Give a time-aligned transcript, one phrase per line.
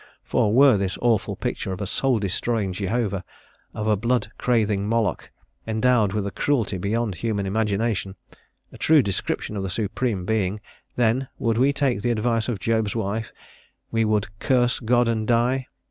[0.23, 3.23] For were this awful picture of a soul destroying Jehovah,
[3.75, 5.29] of a blood craving Moloch,
[5.67, 8.15] endowed with a cruelty beyond human imagination,
[8.71, 10.59] a true description of the Supreme Being,
[10.95, 13.31] then would we take the advice of Job's wife,
[13.91, 15.67] we would "curse God and die?"